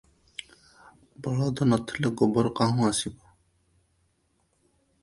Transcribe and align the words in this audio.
ବଳଦ 1.27 1.67
ନ 1.73 1.79
ଥିଲେ 1.91 2.11
ଗୋବର 2.23 2.53
କାହୁଁ 2.61 2.89
ଆସିବ? 2.89 3.33